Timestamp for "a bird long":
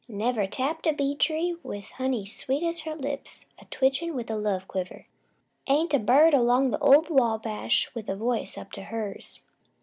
5.93-6.71